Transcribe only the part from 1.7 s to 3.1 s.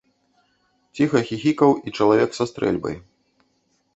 і чалавек са стрэльбай.